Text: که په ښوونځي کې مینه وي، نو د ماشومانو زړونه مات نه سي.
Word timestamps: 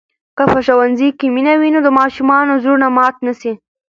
که 0.37 0.43
په 0.51 0.59
ښوونځي 0.65 1.09
کې 1.19 1.27
مینه 1.35 1.53
وي، 1.59 1.69
نو 1.75 1.79
د 1.85 1.89
ماشومانو 1.99 2.59
زړونه 2.63 2.87
مات 2.97 3.15
نه 3.25 3.33
سي. 3.39 3.51